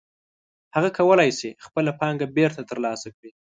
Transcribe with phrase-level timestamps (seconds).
[0.75, 3.31] هغه کولی شي خپله پانګه بېرته ترلاسه کړي